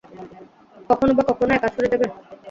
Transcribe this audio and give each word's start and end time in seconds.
কখনো 0.89 1.11
না 1.11 1.23
কখনো 1.29 1.51
একা 1.53 1.69
ছেঁড়ে 1.73 1.89
যাবে? 1.93 2.05